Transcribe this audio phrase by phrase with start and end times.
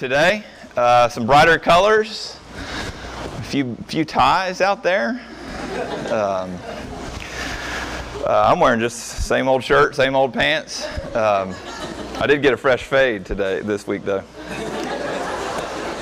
[0.00, 0.42] today.
[0.78, 5.20] Uh, some brighter colors, a few few ties out there.
[6.10, 6.58] Um,
[8.24, 10.86] uh, I'm wearing just same old shirt, same old pants.
[11.14, 11.54] Um,
[12.18, 14.24] I did get a fresh fade today, this week though.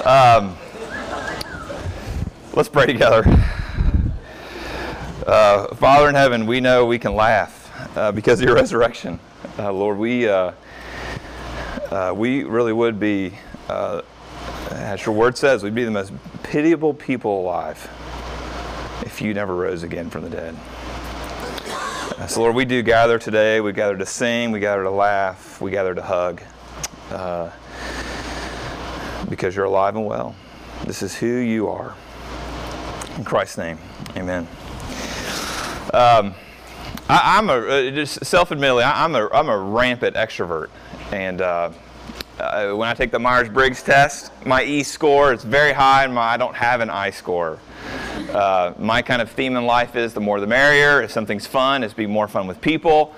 [0.04, 0.56] Um,
[2.52, 3.24] let's pray together.
[5.26, 9.18] Uh, Father in heaven, we know we can laugh uh, because of your resurrection.
[9.58, 10.52] Uh, Lord, we uh,
[11.90, 13.32] uh, we really would be,
[13.68, 14.02] uh,
[14.70, 17.90] as your word says, we'd be the most pitiable people alive
[19.02, 20.56] if you never rose again from the dead.
[22.28, 23.60] So, Lord, we do gather today.
[23.60, 26.42] We gather to sing, we gather to laugh, we gather to hug
[27.10, 27.50] uh,
[29.28, 30.34] because you're alive and well.
[30.84, 31.94] This is who you are.
[33.16, 33.78] In Christ's name,
[34.16, 34.48] amen.
[35.94, 36.34] Um,
[37.08, 40.68] I, am a uh, just self-admittedly, I, am a I'm a rampant extrovert,
[41.12, 41.70] and uh,
[42.38, 46.22] uh, when I take the Myers-Briggs test, my E score is very high, and my,
[46.22, 47.58] I don't have an I score.
[48.30, 51.02] Uh, my kind of theme in life is the more the merrier.
[51.02, 53.14] If something's fun, it's be more fun with people.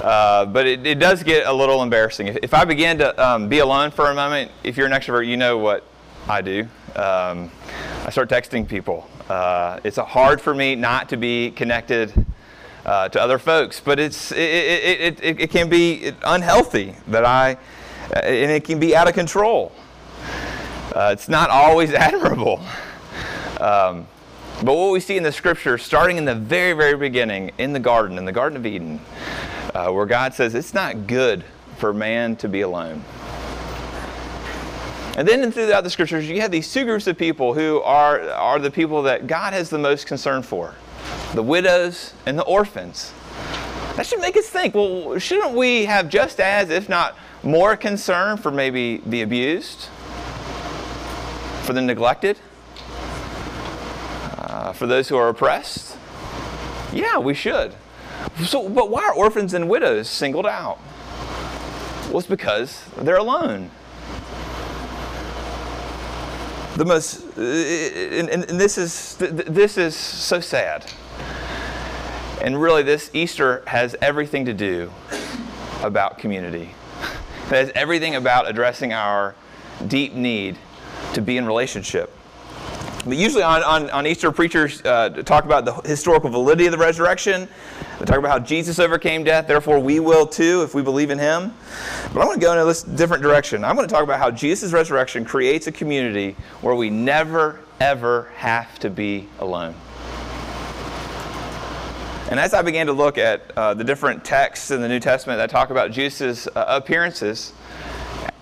[0.00, 2.28] Uh, but it, it, does get a little embarrassing.
[2.28, 5.26] If, if I begin to um, be alone for a moment, if you're an extrovert,
[5.26, 5.84] you know what
[6.28, 6.62] I do.
[6.96, 7.50] Um,
[8.04, 9.08] I start texting people.
[9.28, 12.26] Uh, it's hard for me not to be connected
[12.84, 17.56] uh, to other folks, but it's, it, it, it, it, can be unhealthy that I
[18.12, 19.72] and it can be out of control.
[20.94, 22.60] Uh, it's not always admirable.
[23.60, 24.06] Um,
[24.62, 27.80] but what we see in the scripture, starting in the very, very beginning, in the
[27.80, 29.00] garden, in the Garden of Eden,
[29.74, 31.44] uh, where God says it's not good
[31.78, 33.02] for man to be alone.
[35.16, 38.58] And then throughout the scriptures, you have these two groups of people who are, are
[38.58, 40.74] the people that God has the most concern for
[41.34, 43.12] the widows and the orphans.
[43.96, 48.36] That should make us think well, shouldn't we have just as, if not more concern
[48.36, 49.88] for maybe the abused,
[51.62, 52.38] for the neglected,
[54.38, 55.96] uh, for those who are oppressed?
[56.92, 57.74] Yeah, we should.
[58.44, 60.78] So, but why are orphans and widows singled out?
[62.08, 63.70] Well, it's because they're alone.
[66.76, 70.84] The most, uh, and, and this is this is so sad.
[72.40, 74.90] And really, this Easter has everything to do
[75.82, 76.74] about community.
[77.52, 79.34] Has everything about addressing our
[79.86, 80.56] deep need
[81.12, 82.10] to be in relationship.
[83.04, 86.78] But usually on, on, on Easter, preachers uh, talk about the historical validity of the
[86.78, 87.46] resurrection.
[87.98, 91.18] They talk about how Jesus overcame death, therefore we will too if we believe in
[91.18, 91.52] him.
[92.14, 93.64] But I'm going to go in a different direction.
[93.64, 98.32] I'm going to talk about how Jesus' resurrection creates a community where we never, ever
[98.36, 99.74] have to be alone.
[102.32, 105.36] And as I began to look at uh, the different texts in the New Testament
[105.36, 107.52] that talk about Jesus' uh, appearances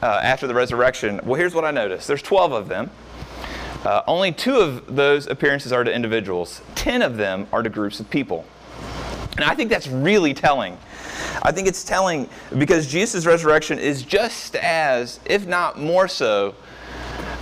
[0.01, 2.89] uh, after the resurrection, well, here's what I noticed there's 12 of them.
[3.84, 7.99] Uh, only two of those appearances are to individuals, 10 of them are to groups
[7.99, 8.45] of people.
[9.33, 10.78] And I think that's really telling.
[11.43, 12.28] I think it's telling
[12.59, 16.55] because Jesus' resurrection is just as, if not more so,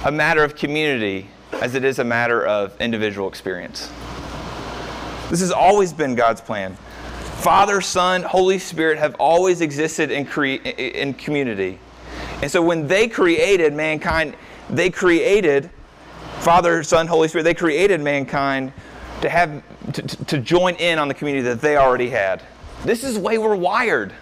[0.06, 3.90] a matter of community as it is a matter of individual experience.
[5.30, 6.74] This has always been God's plan.
[7.38, 11.78] Father, Son, Holy Spirit have always existed in, cre- in community.
[12.42, 14.34] And so when they created mankind,
[14.70, 15.70] they created
[16.40, 18.72] Father, Son, Holy Spirit, they created mankind
[19.20, 19.62] to have
[19.92, 22.42] to, to join in on the community that they already had.
[22.84, 24.12] This is the way we're wired.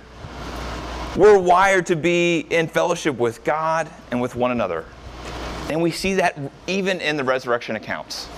[1.15, 4.85] We're wired to be in fellowship with God and with one another.
[5.71, 8.29] And we see that even in the resurrection accounts.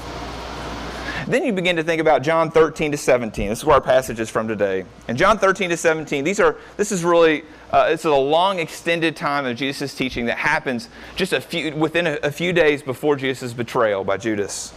[1.28, 3.50] Then you begin to think about John 13 to 17.
[3.50, 4.86] This is where our passage is from today.
[5.08, 9.14] And John 13 to 17, these are this is really uh, it's a long extended
[9.14, 13.14] time of Jesus' teaching that happens just a few within a, a few days before
[13.14, 14.72] Jesus' betrayal by Judas.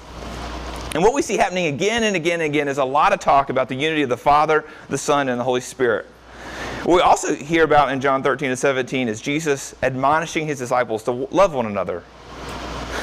[0.93, 3.49] And what we see happening again and again and again is a lot of talk
[3.49, 6.05] about the unity of the Father, the Son, and the Holy Spirit.
[6.83, 11.03] What we also hear about in John 13 to 17 is Jesus admonishing his disciples
[11.03, 12.03] to love one another.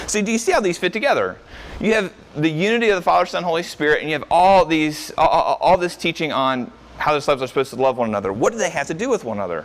[0.06, 1.38] See, do you see how these fit together?
[1.80, 5.12] You have the unity of the Father, Son, Holy Spirit, and you have all these,
[5.16, 8.32] all, all this teaching on how the disciples are supposed to love one another.
[8.32, 9.64] What do they have to do with one another?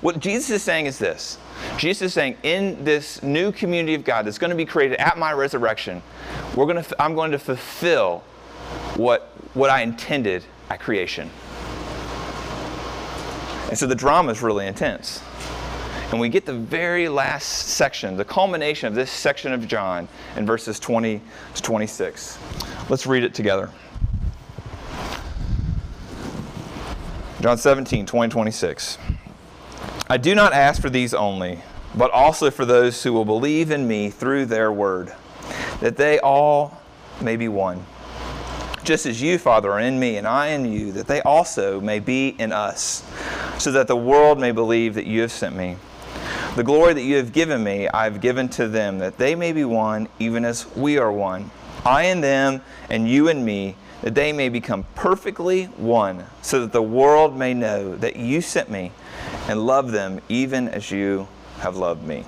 [0.00, 1.38] What Jesus is saying is this
[1.78, 5.16] Jesus is saying, in this new community of God that's going to be created at
[5.16, 6.02] my resurrection,
[6.56, 8.24] we're going to, I'm going to fulfill
[8.96, 11.30] what, what I intended at creation.
[13.68, 15.22] And so the drama is really intense.
[16.14, 20.06] And we get the very last section, the culmination of this section of John
[20.36, 21.20] in verses 20
[21.56, 22.38] to 26.
[22.88, 23.68] Let's read it together.
[27.40, 28.98] John 17, 20, 26.
[30.08, 31.58] I do not ask for these only,
[31.96, 35.12] but also for those who will believe in me through their word,
[35.80, 36.80] that they all
[37.20, 37.84] may be one.
[38.84, 41.98] Just as you, Father, are in me and I in you, that they also may
[41.98, 43.02] be in us,
[43.58, 45.76] so that the world may believe that you have sent me.
[46.56, 49.50] The glory that you have given me, I have given to them, that they may
[49.50, 51.50] be one, even as we are one.
[51.84, 56.70] I and them, and you and me, that they may become perfectly one, so that
[56.70, 58.92] the world may know that you sent me
[59.48, 61.26] and love them even as you
[61.58, 62.24] have loved me.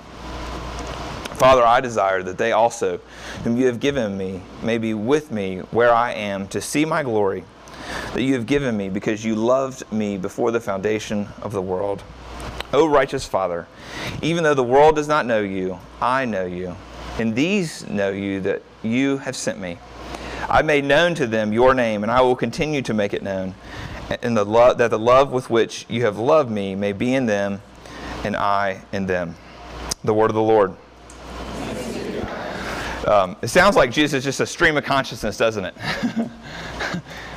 [1.35, 2.99] Father, I desire that they also,
[3.45, 7.01] whom you have given me, may be with me where I am to see my
[7.01, 7.45] glory
[8.13, 12.03] that you have given me because you loved me before the foundation of the world.
[12.73, 13.65] O righteous Father,
[14.21, 16.75] even though the world does not know you, I know you,
[17.17, 19.79] and these know you that you have sent me.
[20.49, 23.55] I made known to them your name, and I will continue to make it known,
[24.21, 27.25] and the lo- that the love with which you have loved me may be in
[27.25, 27.61] them,
[28.23, 29.35] and I in them.
[30.03, 30.75] The word of the Lord.
[33.07, 35.73] Um, it sounds like Jesus is just a stream of consciousness, doesn't it?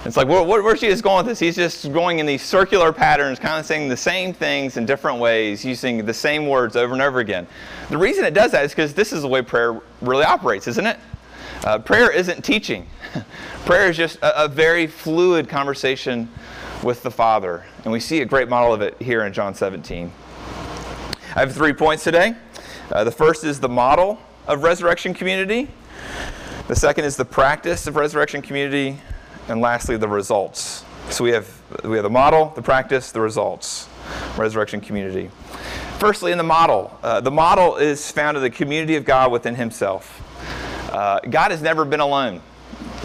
[0.04, 1.38] it's like, where, where, where's Jesus going with this?
[1.38, 5.20] He's just going in these circular patterns, kind of saying the same things in different
[5.20, 7.46] ways, using the same words over and over again.
[7.88, 10.84] The reason it does that is because this is the way prayer really operates, isn't
[10.84, 10.98] it?
[11.62, 12.88] Uh, prayer isn't teaching.
[13.64, 16.28] prayer is just a, a very fluid conversation
[16.82, 17.64] with the Father.
[17.84, 20.10] And we see a great model of it here in John 17.
[21.36, 22.34] I have three points today.
[22.90, 24.18] Uh, the first is the model
[24.50, 25.68] of resurrection community.
[26.66, 28.98] The second is the practice of resurrection community.
[29.48, 30.84] And lastly, the results.
[31.08, 31.48] So we have,
[31.84, 33.88] we have the model, the practice, the results.
[34.36, 35.30] Resurrection community.
[36.00, 39.54] Firstly, in the model, uh, the model is found in the community of God within
[39.54, 40.20] Himself.
[40.92, 42.40] Uh, God has never been alone.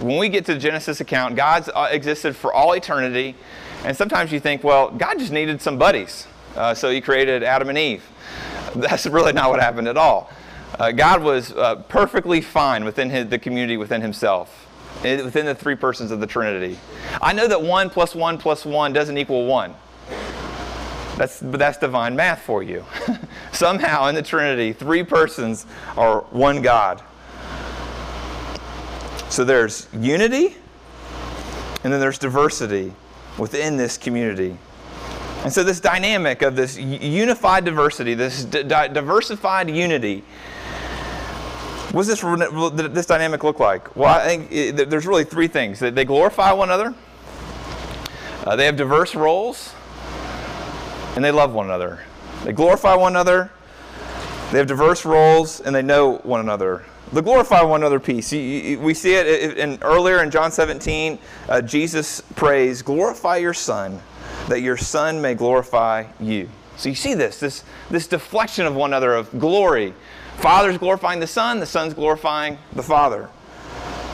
[0.02, 3.36] When we get to the Genesis account, God's uh, existed for all eternity.
[3.84, 6.26] And sometimes you think, well, God just needed some buddies.
[6.56, 8.04] Uh, so He created Adam and Eve.
[8.76, 10.32] That's really not what happened at all.
[10.80, 14.68] Uh, God was uh, perfectly fine within his, the community within himself,
[15.02, 16.78] within the three persons of the Trinity.
[17.22, 19.74] I know that 1 plus 1 plus 1 doesn't equal 1.
[21.18, 22.84] That's, that's divine math for you.
[23.54, 27.02] Somehow in the Trinity, three persons are one God.
[29.30, 30.56] So there's unity,
[31.84, 32.94] and then there's diversity
[33.38, 34.58] within this community.
[35.44, 40.24] And so, this dynamic of this unified diversity, this diversified unity,
[41.96, 43.96] what does this, this dynamic look like?
[43.96, 45.80] Well, I think it, there's really three things.
[45.80, 46.94] They glorify one another,
[48.46, 49.74] uh, they have diverse roles,
[51.16, 52.02] and they love one another.
[52.44, 53.50] They glorify one another,
[54.52, 56.84] they have diverse roles, and they know one another.
[57.14, 58.32] The glorify one another piece.
[58.34, 61.18] We see it in, earlier in John 17.
[61.48, 64.02] Uh, Jesus prays, Glorify your Son
[64.48, 66.50] that your Son may glorify you.
[66.78, 69.94] So you see this, this, this deflection of one another of glory.
[70.38, 73.30] Father's glorifying the Son, the Son's glorifying the Father.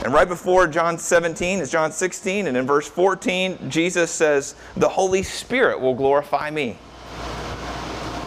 [0.04, 4.90] And right before John 17 is John 16, and in verse 14, Jesus says, The
[4.90, 6.78] Holy Spirit will glorify me.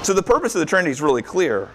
[0.02, 1.70] So the purpose of the Trinity is really clear.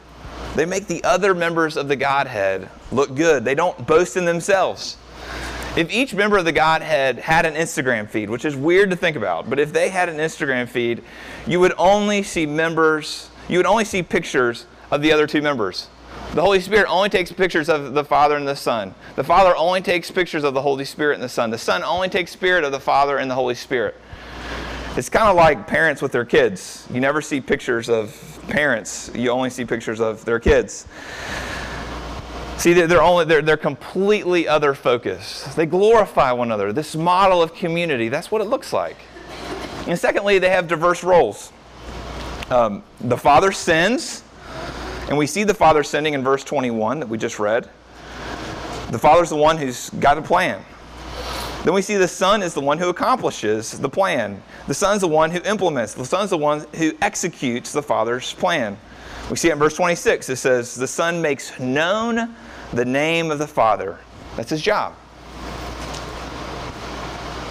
[0.56, 4.98] They make the other members of the Godhead look good, they don't boast in themselves.
[5.76, 9.16] If each member of the Godhead had an Instagram feed, which is weird to think
[9.16, 11.04] about, but if they had an Instagram feed,
[11.46, 15.88] you would only see members, you would only see pictures of the other two members.
[16.34, 18.94] The Holy Spirit only takes pictures of the Father and the Son.
[19.16, 21.50] The Father only takes pictures of the Holy Spirit and the Son.
[21.50, 23.96] The Son only takes spirit of the Father and the Holy Spirit.
[24.96, 26.88] It's kind of like parents with their kids.
[26.94, 30.88] You never see pictures of parents, you only see pictures of their kids.
[32.58, 35.56] See, they're, only, they're, they're completely other focused.
[35.56, 36.74] They glorify one another.
[36.74, 38.98] This model of community, that's what it looks like.
[39.88, 41.54] And secondly, they have diverse roles.
[42.50, 44.24] Um, the Father sins,
[45.10, 47.68] and we see the Father sending in verse 21 that we just read.
[48.92, 50.64] The Father's the one who's got a plan.
[51.64, 54.42] Then we see the Son is the one who accomplishes the plan.
[54.68, 55.96] The Son's the one who implements.
[55.96, 58.78] The Son's the one who executes the Father's plan.
[59.32, 60.30] We see it in verse 26.
[60.30, 62.36] It says, The Son makes known
[62.74, 63.98] the name of the Father.
[64.38, 64.96] That's his job.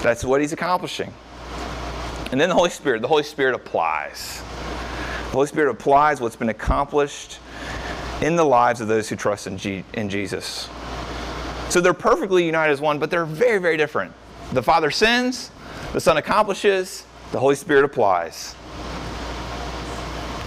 [0.01, 1.13] That's what he's accomplishing.
[2.31, 4.43] And then the Holy Spirit, the Holy Spirit applies.
[5.27, 7.41] The Holy Spirit applies what's been accomplished
[8.21, 10.69] in the lives of those who trust in, G- in Jesus.
[11.69, 14.13] So they're perfectly united as one, but they're very, very different.
[14.53, 15.51] The Father sins,
[15.93, 18.55] the Son accomplishes, the Holy Spirit applies.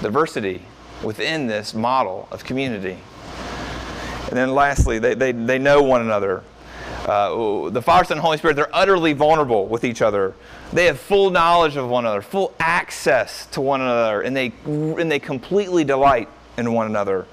[0.01, 0.63] Diversity
[1.03, 2.97] within this model of community.
[4.27, 6.43] And then lastly, they, they, they know one another.
[7.05, 10.33] Uh, the Father, Son, and Holy Spirit, they're utterly vulnerable with each other.
[10.71, 15.11] They have full knowledge of one another, full access to one another, and they, and
[15.11, 17.25] they completely delight in one another.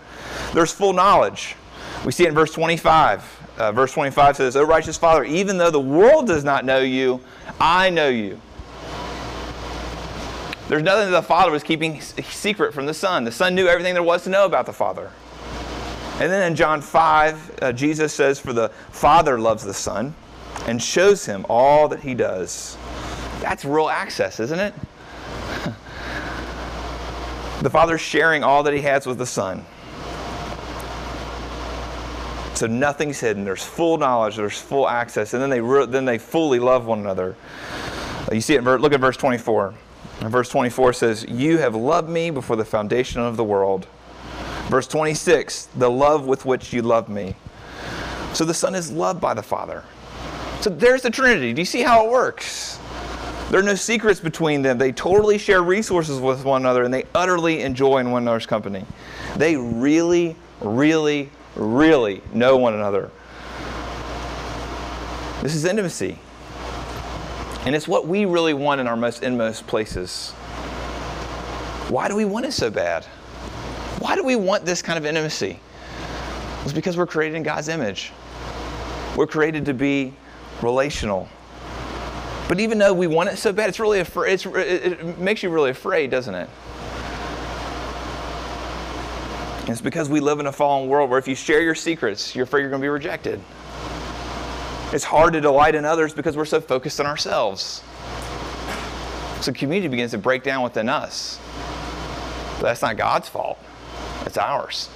[0.52, 1.57] There's full knowledge.
[2.05, 3.38] We see it in verse 25.
[3.59, 7.21] Uh, verse 25 says, O righteous Father, even though the world does not know you,
[7.61, 8.40] I know you.
[10.69, 13.25] There's nothing that the Father was keeping secret from the Son.
[13.25, 15.11] The Son knew everything there was to know about the Father.
[16.21, 20.14] And then in John 5, uh, Jesus says, For the Father loves the Son
[20.67, 22.76] and shows him all that he does.
[23.40, 24.75] That's real access, isn't it?
[27.62, 29.64] the Father's sharing all that he has with the Son.
[32.59, 33.45] So nothing's hidden.
[33.45, 34.35] There's full knowledge.
[34.35, 37.37] There's full access, and then they re- then they fully love one another.
[38.33, 38.65] You see it.
[38.65, 39.75] Look at verse 24.
[40.23, 43.87] And verse 24 says, You have loved me before the foundation of the world.
[44.67, 47.37] Verse 26, the love with which you love me.
[48.33, 49.85] So the Son is loved by the Father.
[50.61, 51.53] So there's the Trinity.
[51.53, 52.81] Do you see how it works?
[53.50, 54.79] There are no secrets between them.
[54.79, 58.85] They totally share resources with one another and they utterly enjoy in one another's company.
[59.37, 63.11] They really, really, really know one another.
[65.43, 66.19] This is intimacy.
[67.67, 70.31] And it's what we really want in our most inmost places.
[71.91, 73.05] Why do we want it so bad?
[73.99, 75.61] Why do we want this kind of intimacy?
[76.62, 78.12] It's because we're created in God's image.
[79.17, 80.15] We're created to be
[80.62, 81.29] relational.
[82.49, 85.50] But even though we want it so bad, it's really afraid, it's, it makes you
[85.50, 86.49] really afraid, doesn't it?
[89.68, 92.44] It's because we live in a fallen world where if you share your secrets, you're
[92.44, 93.38] afraid you're going to be rejected.
[94.94, 97.82] It's hard to delight in others because we're so focused on ourselves.
[99.42, 101.38] So community begins to break down within us.
[102.56, 103.58] But that's not God's fault,
[104.25, 104.88] it's ours.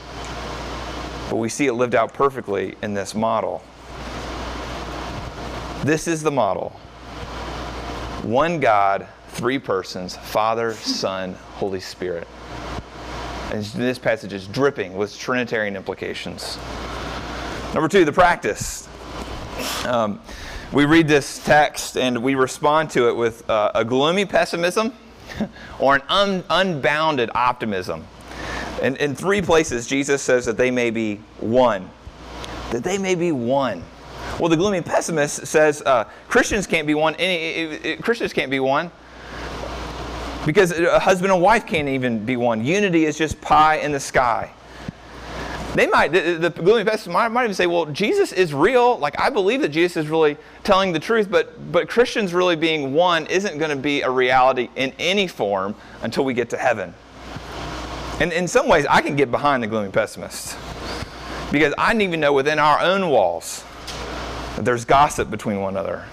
[1.28, 3.62] But we see it lived out perfectly in this model.
[5.84, 6.70] This is the model
[8.22, 12.26] one God, three persons Father, Son, Holy Spirit.
[13.52, 16.56] And this passage is dripping with Trinitarian implications.
[17.74, 18.88] Number two, the practice.
[19.84, 20.22] Um,
[20.72, 24.94] we read this text and we respond to it with uh, a gloomy pessimism
[25.78, 28.06] or an un- unbounded optimism.
[28.80, 31.90] And in three places, Jesus says that they may be one.
[32.70, 33.84] That they may be one.
[34.40, 37.16] Well, the gloomy pessimist says uh, Christians can't be one.
[37.16, 38.90] Any, Christians can't be one
[40.46, 42.64] because a husband and wife can't even be one.
[42.64, 44.52] Unity is just pie in the sky.
[45.74, 48.98] They might, the, the gloomy pessimist might, might, even say, well, Jesus is real.
[48.98, 52.92] Like, I believe that Jesus is really telling the truth, but, but Christians really being
[52.92, 56.92] one isn't going to be a reality in any form until we get to heaven.
[58.20, 60.58] And in some ways, I can get behind the gloomy pessimist
[61.50, 63.64] because I didn't even know within our own walls
[64.56, 66.04] that there's gossip between one another.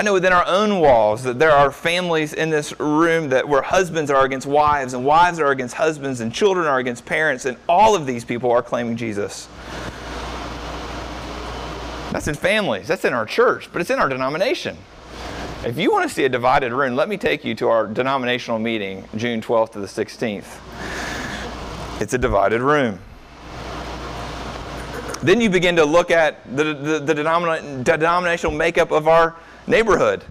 [0.00, 3.60] I know within our own walls that there are families in this room that where
[3.60, 7.58] husbands are against wives and wives are against husbands and children are against parents and
[7.68, 9.46] all of these people are claiming Jesus.
[12.12, 14.78] That's in families, that's in our church, but it's in our denomination.
[15.66, 18.58] If you want to see a divided room, let me take you to our denominational
[18.58, 22.00] meeting June 12th to the 16th.
[22.00, 23.00] It's a divided room.
[25.22, 29.36] Then you begin to look at the, the, the denominational makeup of our
[29.70, 30.24] neighborhood.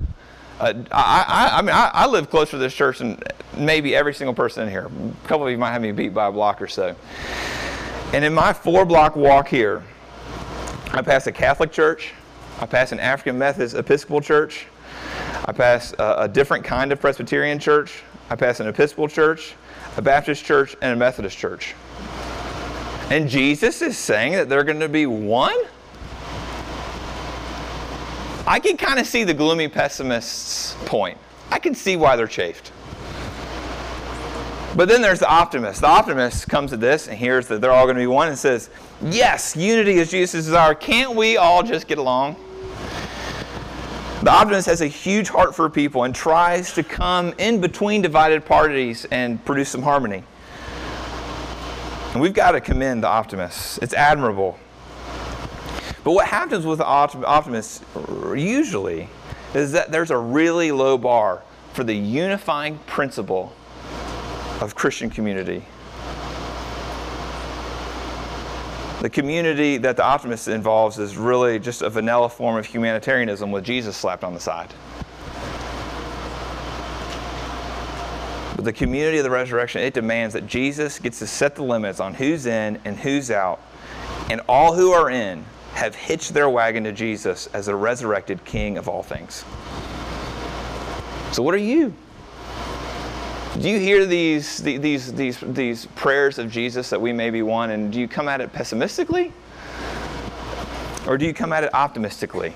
[0.59, 3.17] Uh, I, I, I, mean, I, I, live closer to this church than
[3.55, 4.87] maybe every single person in here.
[5.23, 6.95] A couple of you might have me beat by a block or so.
[8.11, 9.83] And in my four block walk here,
[10.91, 12.11] I pass a Catholic church,
[12.59, 14.65] I pass an African Methodist Episcopal church,
[15.45, 19.53] I pass a, a different kind of Presbyterian church, I pass an Episcopal church,
[19.95, 21.73] a Baptist church, and a Methodist church.
[23.09, 25.55] And Jesus is saying that they're going to be one?
[28.49, 31.19] I can kind of see the gloomy pessimist's point.
[31.51, 32.71] I can see why they're chafed.
[34.75, 35.81] But then there's the optimist.
[35.81, 38.35] The optimist comes to this and hears that they're all going to be one and
[38.35, 38.71] says,
[39.03, 40.73] Yes, unity is Jesus' desire.
[40.73, 42.37] Can't we all just get along?
[44.23, 48.45] The optimist has a huge heart for people and tries to come in between divided
[48.45, 50.23] parties and produce some harmony.
[52.13, 53.77] And we've got to commend the optimists.
[53.77, 54.57] It's admirable.
[56.09, 57.83] But what happens with optimists
[58.35, 59.09] usually
[59.53, 63.53] is that there's a really low bar for the unifying principle
[64.59, 65.63] of Christian community.
[69.01, 73.63] The community that the optimist involves is really just a vanilla form of humanitarianism with
[73.63, 74.73] Jesus slapped on the side.
[78.55, 81.99] But the community of the resurrection, it demands that Jesus gets to set the limits
[81.99, 83.61] on who's in and who's out.
[84.31, 85.45] And all who are in
[85.79, 89.45] have hitched their wagon to Jesus as the resurrected King of all things.
[91.31, 91.93] So, what are you?
[93.59, 97.71] Do you hear these, these, these, these prayers of Jesus that we may be one,
[97.71, 99.31] and do you come at it pessimistically?
[101.07, 102.53] Or do you come at it optimistically?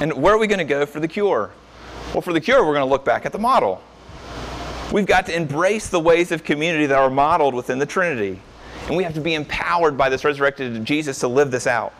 [0.00, 1.52] And where are we going to go for the cure?
[2.12, 3.82] Well, for the cure, we're going to look back at the model.
[4.92, 8.40] We've got to embrace the ways of community that are modeled within the Trinity.
[8.86, 11.94] And we have to be empowered by this resurrected Jesus to live this out.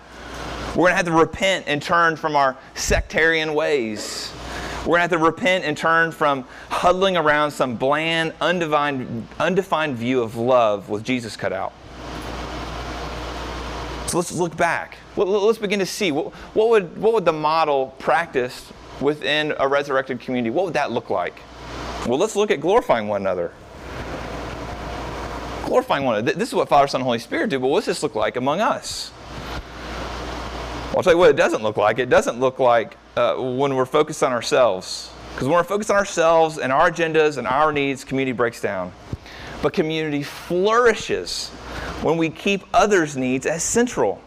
[0.70, 4.32] We're going to have to repent and turn from our sectarian ways.
[4.80, 9.96] We're going to have to repent and turn from huddling around some bland, undefined, undefined
[9.96, 11.72] view of love with Jesus cut out.
[14.08, 14.98] So let's look back.
[15.16, 20.20] Let's begin to see what, what, would, what would the model practiced within a resurrected
[20.20, 21.40] community, what would that look like?
[22.06, 23.52] Well, let's look at glorifying one another.
[25.64, 26.38] Glorifying one another.
[26.38, 28.36] This is what Father, Son, and Holy Spirit do, but what does this look like
[28.36, 29.10] among us?
[30.88, 31.98] Well, I'll tell you what it doesn't look like.
[31.98, 35.10] It doesn't look like uh, when we're focused on ourselves.
[35.32, 38.92] Because when we're focused on ourselves and our agendas and our needs, community breaks down.
[39.62, 41.48] But community flourishes
[42.02, 44.20] when we keep others' needs as central.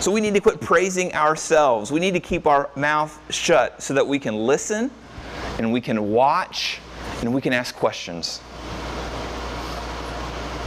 [0.00, 1.90] So we need to quit praising ourselves.
[1.90, 4.90] We need to keep our mouth shut so that we can listen
[5.58, 6.80] and we can watch
[7.22, 8.42] and we can ask questions.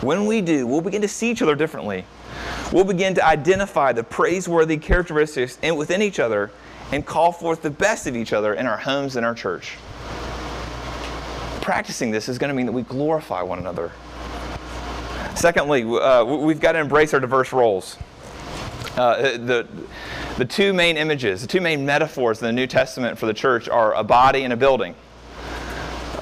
[0.02, 2.06] When we do, we'll begin to see each other differently.
[2.72, 6.52] We'll begin to identify the praiseworthy characteristics within each other
[6.92, 9.76] and call forth the best of each other in our homes and our church.
[11.62, 13.92] Practicing this is going to mean that we glorify one another.
[15.36, 17.98] Secondly, uh, we've got to embrace our diverse roles.
[18.96, 19.68] Uh, the,
[20.38, 23.68] the two main images, the two main metaphors in the New Testament for the church
[23.70, 24.96] are a body and a building.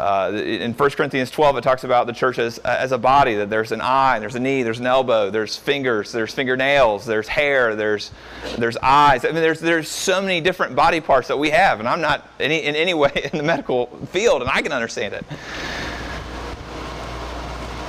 [0.05, 3.49] Uh, in 1 Corinthians 12, it talks about the church as, as a body, that
[3.49, 7.75] there's an eye, there's a knee, there's an elbow, there's fingers, there's fingernails, there's hair,
[7.75, 8.11] there's,
[8.59, 9.25] there's eyes.
[9.25, 12.29] I mean, there's, there's so many different body parts that we have, and I'm not
[12.39, 15.25] any, in any way in the medical field, and I can understand it.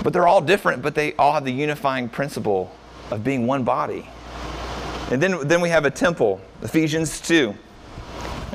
[0.03, 2.75] But they're all different, but they all have the unifying principle
[3.11, 4.09] of being one body.
[5.11, 7.55] And then, then we have a temple, Ephesians 2.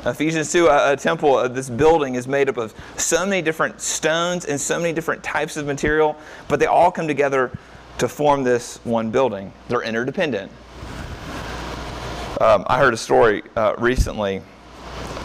[0.04, 3.80] Ephesians 2, a, a temple, uh, this building is made up of so many different
[3.80, 6.16] stones and so many different types of material,
[6.48, 7.50] but they all come together
[7.98, 9.52] to form this one building.
[9.68, 10.50] They're interdependent.
[12.40, 14.42] Um, I heard a story uh, recently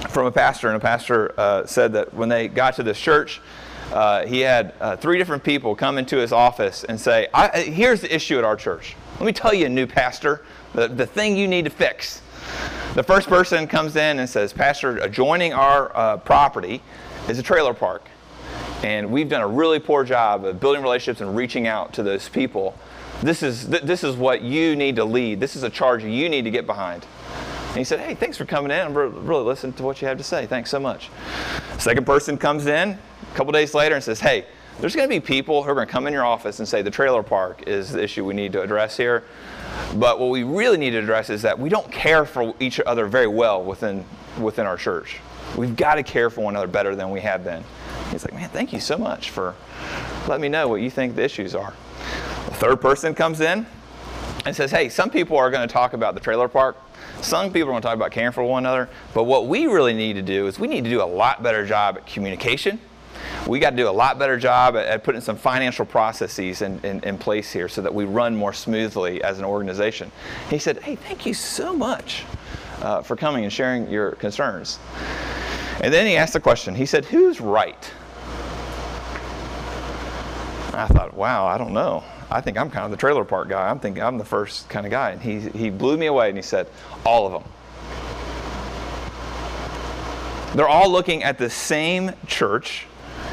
[0.09, 3.41] from a pastor, and a pastor uh, said that when they got to this church,
[3.91, 8.13] uh, he had uh, three different people come into his office and say, Here's the
[8.13, 8.95] issue at our church.
[9.19, 12.21] Let me tell you, new pastor, the, the thing you need to fix.
[12.97, 16.81] The first person comes in and says, Pastor, adjoining our uh, property
[17.29, 18.09] is a trailer park.
[18.81, 22.27] And we've done a really poor job of building relationships and reaching out to those
[22.27, 22.75] people.
[23.21, 25.39] This is, th- this is what you need to lead.
[25.39, 27.05] This is a charge you need to get behind.
[27.67, 28.79] And he said, Hey, thanks for coming in.
[28.79, 30.47] I'm re- really listening to what you have to say.
[30.47, 31.11] Thanks so much.
[31.77, 32.97] Second person comes in
[33.31, 34.47] a couple days later and says, Hey,
[34.79, 36.81] there's going to be people who are going to come in your office and say
[36.81, 39.23] the trailer park is the issue we need to address here.
[39.95, 43.07] But what we really need to address is that we don't care for each other
[43.07, 44.05] very well within,
[44.39, 45.17] within our church.
[45.57, 47.63] We've got to care for one another better than we have been.
[48.11, 49.55] He's like, man, thank you so much for
[50.27, 51.73] letting me know what you think the issues are.
[52.45, 53.65] The third person comes in
[54.45, 56.77] and says, hey, some people are going to talk about the trailer park.
[57.21, 58.89] Some people are going to talk about caring for one another.
[59.13, 61.65] But what we really need to do is we need to do a lot better
[61.65, 62.79] job at communication
[63.47, 66.79] we got to do a lot better job at, at putting some financial processes in,
[66.83, 70.11] in, in, place here so that we run more smoothly as an organization.
[70.49, 72.23] He said, Hey, thank you so much
[72.81, 74.79] uh, for coming and sharing your concerns.
[75.81, 77.91] And then he asked the question He said, Who's right?
[80.77, 82.03] I thought, wow, I don't know.
[82.29, 83.67] I think I'm kind of the trailer park guy.
[83.67, 85.09] I'm thinking I'm the first kind of guy.
[85.09, 86.67] And he, he blew me away and he said,
[87.03, 87.51] all of them.
[90.55, 92.85] They're all looking at the same church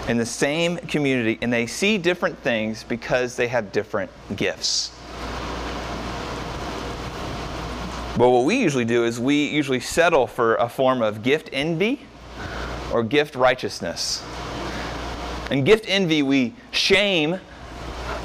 [0.09, 4.91] in the same community and they see different things because they have different gifts.
[8.17, 12.07] But what we usually do is we usually settle for a form of gift envy
[12.93, 14.23] or gift righteousness.
[15.51, 17.41] In gift envy, we shame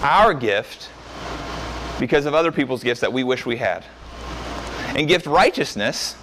[0.02, 0.90] our gift
[2.00, 3.84] because of other people's gifts that we wish we had.
[4.96, 6.16] In gift righteousness,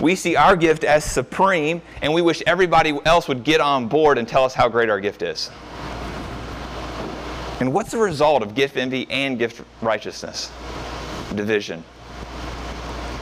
[0.00, 4.18] we see our gift as supreme, and we wish everybody else would get on board
[4.18, 5.50] and tell us how great our gift is.
[7.60, 10.52] And what's the result of gift envy and gift righteousness?
[11.34, 11.82] Division.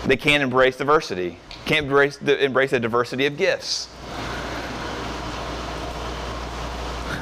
[0.04, 3.88] They can't embrace diversity, can't embrace the, embrace the diversity of gifts.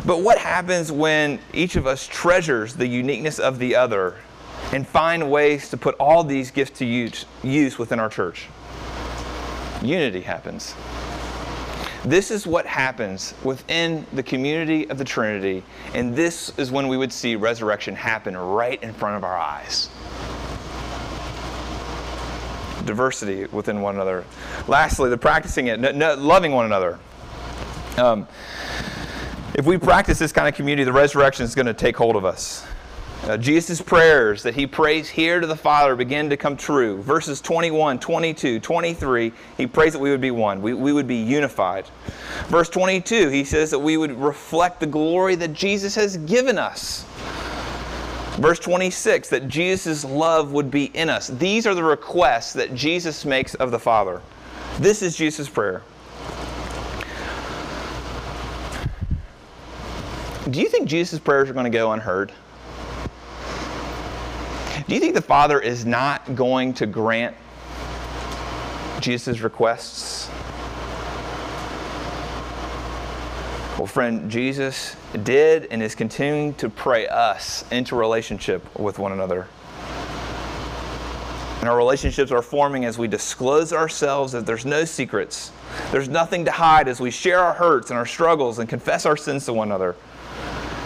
[0.04, 4.16] But what happens when each of us treasures the uniqueness of the other
[4.72, 8.48] and find ways to put all these gifts to use, use within our church?
[9.86, 10.74] Unity happens.
[12.04, 15.62] This is what happens within the community of the Trinity,
[15.94, 19.88] and this is when we would see resurrection happen right in front of our eyes.
[22.84, 24.24] Diversity within one another.
[24.68, 25.80] Lastly, the practicing it,
[26.18, 26.98] loving one another.
[27.96, 28.28] Um,
[29.54, 32.26] if we practice this kind of community, the resurrection is going to take hold of
[32.26, 32.66] us.
[33.24, 37.00] Uh, Jesus' prayers that he prays here to the Father begin to come true.
[37.00, 41.16] Verses 21, 22, 23, he prays that we would be one, we, we would be
[41.16, 41.86] unified.
[42.48, 47.06] Verse 22, he says that we would reflect the glory that Jesus has given us.
[48.36, 51.28] Verse 26, that Jesus' love would be in us.
[51.28, 54.20] These are the requests that Jesus makes of the Father.
[54.80, 55.80] This is Jesus' prayer.
[60.50, 62.30] Do you think Jesus' prayers are going to go unheard?
[64.86, 67.34] Do you think the Father is not going to grant
[69.00, 70.28] Jesus' requests?
[73.78, 79.48] Well, friend, Jesus did and is continuing to pray us into relationship with one another.
[81.60, 85.50] And our relationships are forming as we disclose ourselves, that there's no secrets.
[85.92, 89.16] There's nothing to hide as we share our hurts and our struggles and confess our
[89.16, 89.96] sins to one another.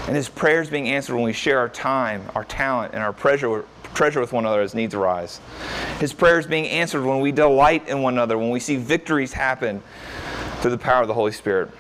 [0.07, 3.65] And his prayers being answered when we share our time, our talent, and our pleasure,
[3.99, 5.41] treasure with one another as needs arise.
[5.99, 9.33] His prayer is being answered when we delight in one another, when we see victories
[9.33, 9.83] happen
[10.61, 11.73] through the power of the Holy Spirit.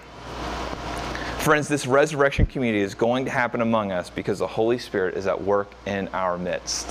[1.38, 5.28] Friends, this resurrection community is going to happen among us because the Holy Spirit is
[5.28, 6.88] at work in our midst.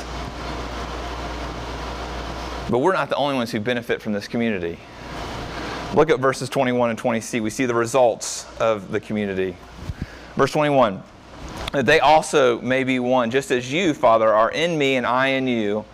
[2.70, 4.80] But we're not the only ones who benefit from this community.
[5.94, 7.42] Look at verses 21 and 20c.
[7.42, 9.58] We see the results of the community.
[10.38, 11.04] Verse 21
[11.72, 15.28] that they also may be one, just as you, Father, are in me and I
[15.28, 15.86] in you,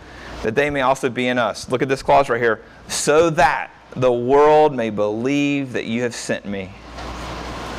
[0.42, 1.70] that they may also be in us.
[1.70, 2.62] Look at this clause right here.
[2.88, 6.70] So that the world may believe that you have sent me.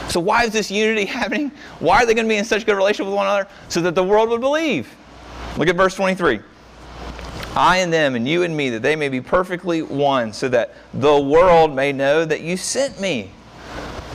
[0.10, 1.51] So, why is this unity happening?
[1.79, 3.47] Why are they going to be in such good relationship with one another?
[3.69, 4.93] So that the world would believe.
[5.58, 6.39] Look at verse 23.
[7.55, 10.73] I and them, and you and me, that they may be perfectly one, so that
[10.93, 13.31] the world may know that you sent me.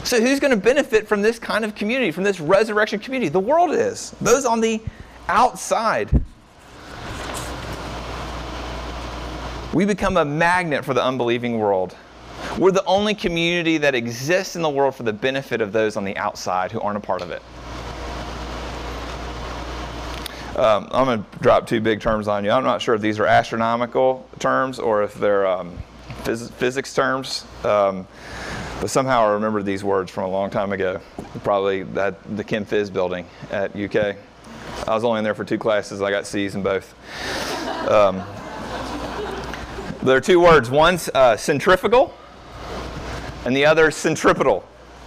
[0.04, 3.28] So, who's going to benefit from this kind of community, from this resurrection community?
[3.28, 4.14] The world is.
[4.20, 4.80] Those on the
[5.28, 6.10] outside.
[9.72, 11.94] We become a magnet for the unbelieving world.
[12.58, 16.04] We're the only community that exists in the world for the benefit of those on
[16.04, 17.42] the outside who aren't a part of it.
[20.56, 22.50] Um, I'm going to drop two big terms on you.
[22.50, 25.78] I'm not sure if these are astronomical terms or if they're um,
[26.24, 27.44] phys- physics terms.
[27.64, 28.08] Um,
[28.80, 31.00] but somehow I remember these words from a long time ago,
[31.44, 34.16] probably at the Chem Phys building at UK.
[34.88, 36.00] I was only in there for two classes.
[36.00, 36.94] I got C's in both.
[37.90, 38.24] Um,
[40.02, 40.70] there are two words.
[40.70, 42.14] One's uh, centrifugal,
[43.44, 44.66] and the other centripetal.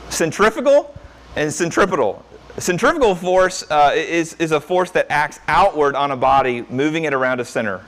[0.09, 0.95] Centrifugal
[1.35, 2.23] and centripetal.
[2.59, 7.13] Centrifugal force uh, is, is a force that acts outward on a body, moving it
[7.13, 7.83] around a center.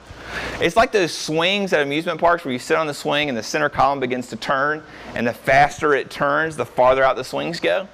[0.60, 3.43] It's like those swings at amusement parks where you sit on the swing and the
[3.43, 7.60] center column begins to turn, and the faster it turns, the farther out the swings
[7.60, 7.88] go.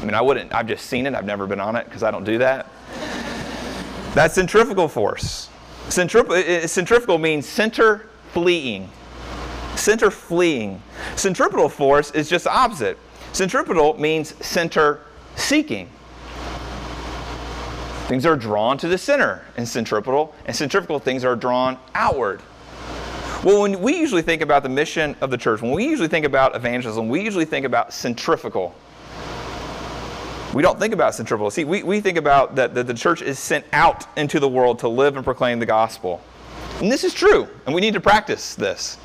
[0.00, 2.10] I mean, I wouldn't, I've just seen it, I've never been on it because I
[2.10, 2.66] don't do that.
[4.14, 5.48] That's centrifugal force.
[5.88, 8.90] Centrip- centrifugal means center fleeing.
[9.76, 10.82] Center fleeing.
[11.16, 12.98] Centripetal force is just opposite.
[13.32, 15.00] Centripetal means center
[15.36, 15.88] seeking.
[18.08, 22.40] Things are drawn to the center in centripetal, and centrifugal things are drawn outward.
[23.44, 26.24] Well, when we usually think about the mission of the church, when we usually think
[26.24, 28.74] about evangelism, we usually think about centrifugal.
[30.54, 31.50] We don't think about centripetal.
[31.50, 34.78] See, we, we think about that, that the church is sent out into the world
[34.78, 36.22] to live and proclaim the gospel.
[36.80, 38.96] And this is true, and we need to practice this.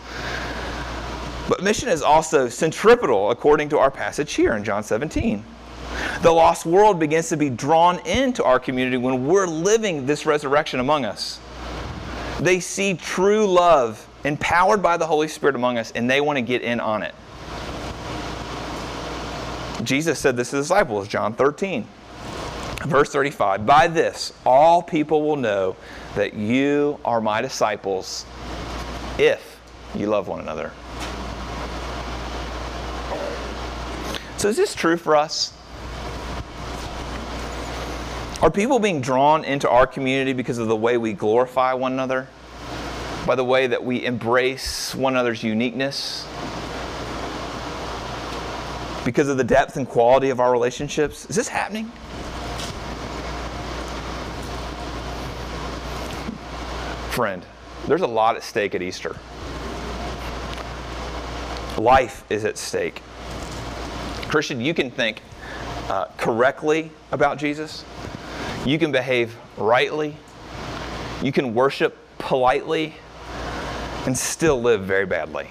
[1.49, 5.43] But mission is also centripetal, according to our passage here in John 17.
[6.21, 10.79] The lost world begins to be drawn into our community when we're living this resurrection
[10.79, 11.39] among us.
[12.39, 16.41] They see true love empowered by the Holy Spirit among us, and they want to
[16.41, 17.13] get in on it.
[19.83, 21.85] Jesus said this to the disciples, John 13,
[22.85, 25.75] verse 35 By this, all people will know
[26.15, 28.25] that you are my disciples
[29.17, 29.59] if
[29.95, 30.71] you love one another.
[34.37, 35.53] So, is this true for us?
[38.43, 42.27] Are people being drawn into our community because of the way we glorify one another?
[43.25, 46.27] By the way that we embrace one another's uniqueness?
[49.05, 51.25] Because of the depth and quality of our relationships?
[51.29, 51.85] Is this happening?
[57.11, 57.45] Friend,
[57.87, 59.15] there's a lot at stake at Easter.
[61.77, 63.01] Life is at stake.
[64.27, 65.21] Christian, you can think
[65.87, 67.85] uh, correctly about Jesus,
[68.65, 70.15] you can behave rightly,
[71.21, 72.93] you can worship politely,
[74.05, 75.49] and still live very badly.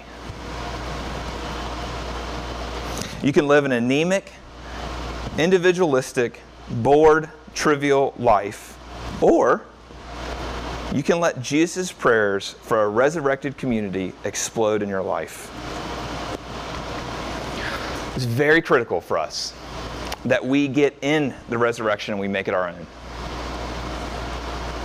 [3.21, 4.31] You can live an anemic,
[5.37, 8.77] individualistic, bored, trivial life,
[9.21, 9.63] or
[10.93, 15.49] you can let Jesus' prayers for a resurrected community explode in your life.
[18.15, 19.53] It's very critical for us
[20.25, 22.85] that we get in the resurrection and we make it our own.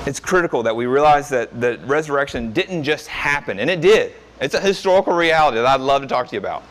[0.09, 4.14] It's critical that we realize that the resurrection didn't just happen, and it did.
[4.40, 6.62] It's a historical reality that I'd love to talk to you about.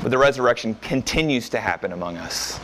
[0.00, 2.60] But the resurrection continues to happen among us.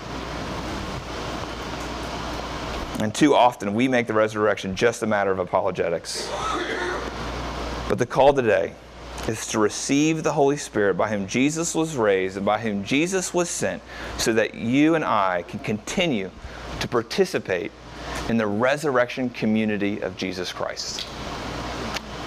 [3.01, 6.31] And too often we make the resurrection just a matter of apologetics.
[7.89, 8.73] But the call today
[9.27, 13.35] is to receive the Holy Spirit by whom Jesus was raised and by whom Jesus
[13.35, 13.83] was sent
[14.17, 16.31] so that you and I can continue
[16.79, 17.73] to participate
[18.29, 21.07] in the resurrection community of Jesus Christ.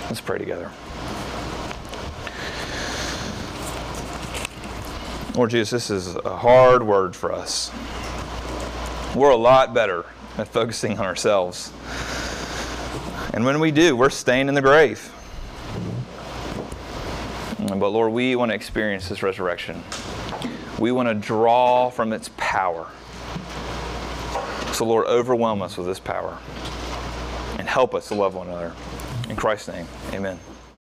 [0.06, 0.72] Let's pray together.
[5.36, 7.72] Lord Jesus, this is a hard word for us.
[9.16, 10.06] We're a lot better
[10.38, 11.72] at focusing on ourselves.
[13.34, 15.14] And when we do, we're staying in the grave.
[17.58, 19.84] But Lord, we want to experience this resurrection.
[20.80, 22.88] We want to draw from its power.
[24.80, 26.38] So, Lord, overwhelm us with this power
[27.58, 28.72] and help us to love one another.
[29.28, 30.40] In Christ's name, amen.